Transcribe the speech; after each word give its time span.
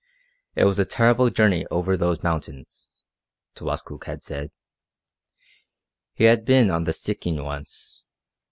It 0.55 0.65
was 0.65 0.79
a 0.79 0.85
terrible 0.85 1.29
journey 1.29 1.67
over 1.69 1.95
those 1.95 2.23
mountains, 2.23 2.89
Towaskook 3.53 4.05
had 4.05 4.23
said. 4.23 4.49
He 6.15 6.23
had 6.23 6.43
been 6.43 6.71
on 6.71 6.85
the 6.85 6.91
Stikine 6.91 7.45
once. 7.45 8.01